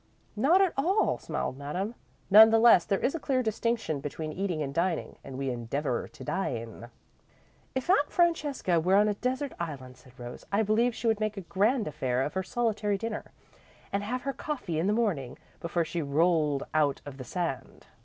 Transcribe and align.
"Not 0.35 0.61
at 0.61 0.73
all," 0.77 1.19
smiled 1.19 1.59
Madame. 1.59 1.93
"None 2.31 2.49
the 2.49 2.57
less, 2.57 2.85
there 2.85 2.97
is 2.97 3.13
a 3.13 3.19
clear 3.19 3.43
distinction 3.43 3.99
between 3.99 4.31
eating 4.33 4.63
and 4.63 4.73
dining 4.73 5.17
and 5.23 5.37
we 5.37 5.51
endeavour 5.51 6.07
to 6.07 6.23
dine." 6.23 6.89
"If 7.75 7.87
Aunt 7.87 8.11
Francesca 8.11 8.79
were 8.79 8.95
on 8.95 9.07
a 9.07 9.13
desert 9.13 9.53
island," 9.59 9.97
said 9.97 10.17
Rose, 10.17 10.43
"I 10.51 10.63
believe 10.63 10.95
she 10.95 11.05
would 11.05 11.19
make 11.19 11.37
a 11.37 11.41
grand 11.41 11.87
affair 11.87 12.23
of 12.23 12.33
her 12.33 12.41
solitary 12.41 12.97
dinner, 12.97 13.25
and 13.93 14.01
have 14.01 14.23
her 14.23 14.33
coffee 14.33 14.79
in 14.79 14.87
the 14.87 14.91
morning 14.91 15.37
before 15.59 15.85
she 15.85 16.01
rolled 16.01 16.63
out 16.73 17.03
of 17.05 17.17
the 17.17 17.23
sand." 17.23 17.85